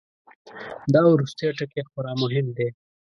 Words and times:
دا 0.93 1.01
وروستی 1.13 1.47
ټکی 1.57 1.81
خورا 1.89 2.13
مهم 2.21 2.47
دی. 2.57 2.67